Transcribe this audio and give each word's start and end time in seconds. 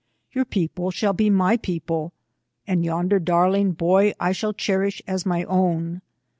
Your 0.31 0.45
people 0.45 0.89
shall 0.89 1.13
be 1.13 1.29
my 1.29 1.57
people, 1.57 2.11
and 2.65 2.83
yonder 2.83 3.19
dar 3.19 3.51
ling 3.51 3.73
boy 3.73 4.15
I 4.19 4.31
shall 4.31 4.51
cherish 4.51 4.99
as 5.05 5.27
my 5.27 5.43
own. 5.43 6.01